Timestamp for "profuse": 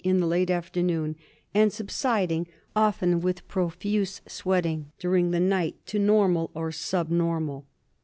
3.47-4.19